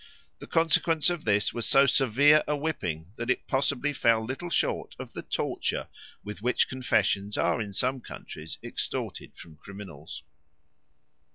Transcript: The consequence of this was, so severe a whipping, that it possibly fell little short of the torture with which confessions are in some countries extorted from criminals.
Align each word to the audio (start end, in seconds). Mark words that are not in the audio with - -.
The 0.39 0.47
consequence 0.47 1.11
of 1.11 1.25
this 1.25 1.53
was, 1.53 1.67
so 1.67 1.85
severe 1.85 2.43
a 2.47 2.55
whipping, 2.57 3.11
that 3.17 3.29
it 3.29 3.45
possibly 3.45 3.93
fell 3.93 4.25
little 4.25 4.49
short 4.49 4.95
of 4.97 5.13
the 5.13 5.21
torture 5.21 5.89
with 6.23 6.41
which 6.41 6.67
confessions 6.67 7.37
are 7.37 7.61
in 7.61 7.71
some 7.71 7.99
countries 8.01 8.57
extorted 8.63 9.35
from 9.37 9.57
criminals. 9.57 10.23